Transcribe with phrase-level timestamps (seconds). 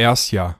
[0.00, 0.59] erst ja.